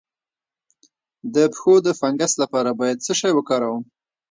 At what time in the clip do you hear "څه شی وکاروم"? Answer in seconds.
3.05-3.83